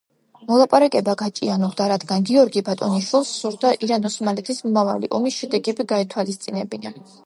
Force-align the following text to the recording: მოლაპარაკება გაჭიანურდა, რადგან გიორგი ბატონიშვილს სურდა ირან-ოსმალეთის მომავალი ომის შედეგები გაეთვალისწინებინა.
მოლაპარაკება 0.51 1.13
გაჭიანურდა, 1.19 1.89
რადგან 1.91 2.25
გიორგი 2.31 2.65
ბატონიშვილს 2.71 3.37
სურდა 3.45 3.77
ირან-ოსმალეთის 3.89 4.67
მომავალი 4.67 5.15
ომის 5.21 5.43
შედეგები 5.45 5.91
გაეთვალისწინებინა. 5.97 7.01